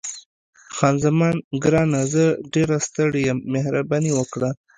خان 0.75 0.95
زمان: 1.05 1.35
ګرانه، 1.63 2.01
زه 2.13 2.23
ډېره 2.53 2.77
ستړې 2.87 3.21
یم، 3.27 3.39
مهرباني 3.53 4.11
وکړه. 4.13 4.49